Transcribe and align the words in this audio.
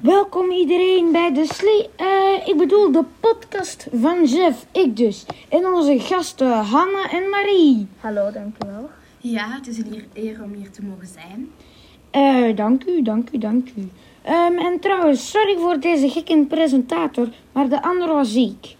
Welkom 0.00 0.50
iedereen 0.50 1.12
bij 1.12 1.32
de 1.32 1.46
slee, 1.46 1.88
eh, 1.96 2.48
ik 2.48 2.56
bedoel 2.56 2.92
de 2.92 3.04
podcast 3.20 3.86
van 4.00 4.24
Jeff, 4.24 4.66
ik 4.72 4.96
dus. 4.96 5.26
En 5.48 5.66
onze 5.66 6.00
gasten 6.00 6.52
Hanna 6.52 7.10
en 7.10 7.28
Marie. 7.30 7.86
Hallo, 8.00 8.30
dankjewel. 8.30 8.90
Ja, 9.18 9.50
het 9.50 9.66
is 9.66 9.78
een 9.78 10.04
eer- 10.14 10.42
om 10.42 10.52
hier 10.52 10.70
te 10.70 10.82
mogen 10.82 11.06
zijn. 11.06 11.50
Eh, 12.10 12.56
dank 12.56 12.84
u, 12.84 13.02
dank 13.02 13.28
u, 13.32 13.38
dank 13.38 13.68
u. 13.76 13.88
Ehm, 14.22 14.58
en 14.58 14.80
trouwens, 14.80 15.30
sorry 15.30 15.56
voor 15.56 15.80
deze 15.80 16.08
gekke 16.08 16.44
presentator, 16.48 17.28
maar 17.52 17.68
de 17.68 17.82
andere 17.82 18.12
was 18.12 18.32
ziek. 18.32 18.76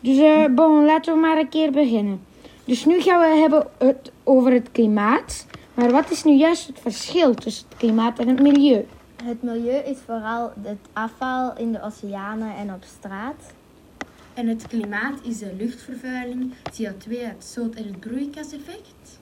Dus 0.00 0.18
eh, 0.18 0.44
bon, 0.50 0.84
laten 0.84 1.14
we 1.14 1.20
maar 1.20 1.38
een 1.38 1.48
keer 1.48 1.70
beginnen. 1.70 2.20
Dus 2.64 2.84
nu 2.84 3.00
gaan 3.00 3.20
we 3.20 3.38
hebben 3.40 3.66
het 3.78 4.12
over 4.24 4.52
het 4.52 4.68
klimaat. 4.72 5.46
Maar 5.74 5.90
wat 5.90 6.10
is 6.10 6.24
nu 6.24 6.32
juist 6.32 6.66
het 6.66 6.78
verschil 6.80 7.34
tussen 7.34 7.66
het 7.68 7.78
klimaat 7.78 8.18
en 8.18 8.28
het 8.28 8.40
milieu? 8.40 8.86
Het 9.22 9.42
milieu 9.42 9.76
is 9.76 9.98
vooral 10.04 10.52
het 10.62 10.78
afval 10.92 11.56
in 11.56 11.72
de 11.72 11.82
oceanen 11.82 12.54
en 12.56 12.74
op 12.74 12.84
straat. 12.98 13.52
En 14.34 14.46
het 14.46 14.66
klimaat 14.66 15.18
is 15.22 15.38
de 15.38 15.54
luchtvervuiling, 15.58 16.52
CO2-uitstoot 16.54 17.74
en 17.74 17.84
het 17.84 18.00
broeikaseffect. 18.00 19.18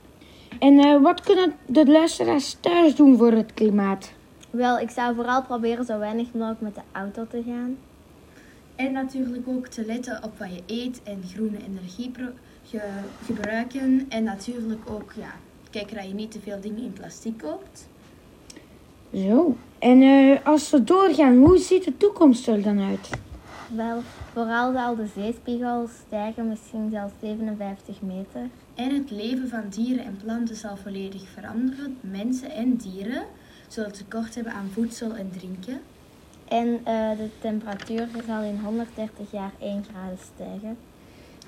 En 0.58 0.78
eh, 0.78 1.02
wat 1.02 1.20
kunnen 1.20 1.52
de 1.66 1.86
luisteraars 1.86 2.56
thuis 2.60 2.94
doen 2.94 3.16
voor 3.16 3.32
het 3.32 3.54
klimaat? 3.54 4.12
Wel, 4.50 4.78
ik 4.78 4.90
zou 4.90 5.14
vooral 5.14 5.42
proberen 5.42 5.84
zo 5.84 5.98
weinig 5.98 6.32
mogelijk 6.32 6.60
met 6.60 6.74
de 6.74 6.80
auto 6.92 7.26
te 7.26 7.42
gaan. 7.46 7.76
En 8.76 8.92
natuurlijk 8.92 9.48
ook 9.48 9.66
te 9.66 9.84
letten 9.84 10.22
op 10.24 10.38
wat 10.38 10.48
je 10.54 10.62
eet 10.66 11.00
en 11.02 11.22
groene 11.34 11.58
energie 11.66 12.10
ge- 12.64 13.00
gebruiken. 13.24 14.06
En 14.08 14.24
natuurlijk 14.24 14.90
ook, 14.90 15.12
ja, 15.16 15.32
kijken 15.70 15.96
dat 15.96 16.06
je 16.06 16.14
niet 16.14 16.30
te 16.30 16.40
veel 16.40 16.60
dingen 16.60 16.82
in 16.82 16.92
plastic 16.92 17.38
koopt. 17.38 17.88
Zo. 19.14 19.56
En 19.78 20.02
eh, 20.02 20.46
als 20.46 20.70
we 20.70 20.84
doorgaan, 20.84 21.36
hoe 21.36 21.58
ziet 21.58 21.84
de 21.84 21.96
toekomst 21.96 22.48
er 22.48 22.62
dan 22.62 22.80
uit? 22.80 23.10
Wel, 23.76 24.00
vooral 24.32 24.72
zal 24.72 24.96
de 24.96 25.06
zeespiegel 25.14 25.88
stijgen, 26.06 26.48
misschien 26.48 26.90
zelfs 26.90 27.12
57 27.20 28.02
meter. 28.02 28.40
En 28.74 28.94
het 28.94 29.10
leven 29.10 29.48
van 29.48 29.62
dieren 29.70 30.04
en 30.04 30.16
planten 30.24 30.56
zal 30.56 30.76
volledig 30.76 31.22
veranderen. 31.34 31.98
Mensen 32.00 32.50
en 32.50 32.76
dieren 32.76 33.22
zullen 33.68 33.92
tekort 33.92 34.34
hebben 34.34 34.52
aan 34.52 34.70
voedsel 34.72 35.14
en 35.14 35.30
drinken. 35.38 35.80
En 36.48 36.80
eh, 36.84 37.10
de 37.10 37.28
temperatuur 37.40 38.08
zal 38.26 38.42
in 38.42 38.60
130 38.64 39.30
jaar 39.30 39.52
1 39.58 39.84
graden 39.90 40.18
stijgen. 40.34 40.76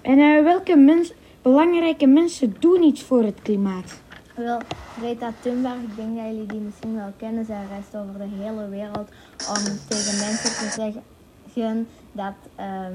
En 0.02 0.18
eh, 0.18 0.42
welke 0.42 0.76
mens, 0.76 1.12
belangrijke 1.42 2.06
mensen 2.06 2.56
doen 2.58 2.82
iets 2.82 3.02
voor 3.02 3.22
het 3.22 3.42
klimaat? 3.42 4.00
Wel, 4.44 4.60
Greta 4.98 5.32
Thunberg, 5.40 5.82
ik 5.82 5.96
denk 5.96 6.16
dat 6.16 6.24
jullie 6.26 6.46
die 6.46 6.60
misschien 6.60 6.94
wel 6.94 7.12
kennen. 7.16 7.44
Zij 7.44 7.64
reist 7.70 7.96
over 7.96 8.18
de 8.18 8.42
hele 8.42 8.68
wereld 8.68 9.08
om 9.48 9.62
tegen 9.88 10.18
mensen 10.18 10.50
te 10.50 10.70
zeggen 10.74 11.88
dat... 12.12 12.34
ehm, 12.56 12.94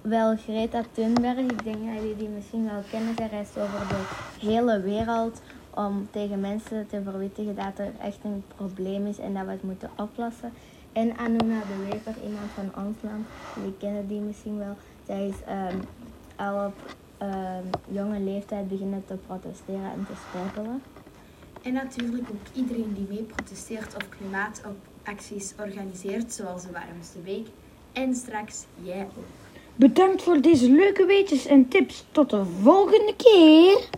wel, 0.00 0.36
Greta 0.36 0.82
Thunberg, 0.92 1.38
ik 1.38 1.64
denk 1.64 1.84
dat 1.84 1.94
jullie 1.94 2.16
die 2.16 2.28
misschien 2.28 2.64
wel 2.64 2.82
kennen. 2.90 3.14
Zij 3.16 3.26
reist 3.26 3.58
over 3.58 3.88
de 3.88 4.04
hele 4.46 4.80
wereld 4.80 5.40
om 5.74 6.08
tegen 6.10 6.40
mensen 6.40 6.86
te 6.86 7.02
verwittigen 7.02 7.54
dat 7.54 7.78
er 7.78 7.92
echt 8.00 8.18
een 8.22 8.44
probleem 8.56 9.06
is 9.06 9.18
en 9.18 9.34
dat 9.34 9.44
we 9.44 9.50
het 9.50 9.62
moeten 9.62 9.90
oplossen. 9.96 10.52
En 10.92 11.16
Anuna 11.16 11.60
de 11.60 11.88
Wever, 11.88 12.14
iemand 12.24 12.50
van 12.54 12.84
ons 12.84 12.96
land, 13.00 13.26
jullie 13.54 13.76
kennen 13.78 14.08
die 14.08 14.20
misschien 14.20 14.58
wel. 14.58 14.76
Zij 15.06 15.28
is 15.28 15.42
ehm, 15.46 15.78
al 16.36 16.66
op 16.66 16.74
jonge 17.88 18.20
leeftijd 18.20 18.68
beginnen 18.68 19.04
te 19.06 19.14
protesteren 19.26 19.92
en 19.92 20.06
te 20.06 20.12
strijden. 20.28 20.82
En 21.62 21.72
natuurlijk 21.72 22.28
ook 22.30 22.46
iedereen 22.54 22.94
die 22.94 23.06
mee 23.08 23.22
protesteert 23.22 23.96
of 23.96 24.08
klimaatacties 24.08 25.54
organiseert, 25.58 26.32
zoals 26.32 26.62
de 26.62 26.72
Warmste 26.72 27.22
Week. 27.24 27.46
En 27.92 28.14
straks 28.14 28.64
jij 28.82 29.02
ook. 29.02 29.24
Bedankt 29.74 30.22
voor 30.22 30.40
deze 30.40 30.70
leuke 30.70 31.06
weetjes 31.06 31.46
en 31.46 31.68
tips. 31.68 32.04
Tot 32.12 32.30
de 32.30 32.44
volgende 32.62 33.14
keer. 33.16 33.88